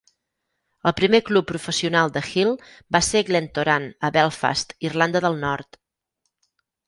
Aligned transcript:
El 0.91 0.93
primer 0.99 1.19
club 1.27 1.45
professional 1.51 2.13
de 2.15 2.23
Hill 2.29 2.55
va 2.97 3.01
ser 3.09 3.21
Glentoran, 3.29 3.85
a 4.09 4.13
Belfast, 4.15 4.75
Irlanda 4.91 5.21
del 5.27 5.37
Nord. 5.45 5.81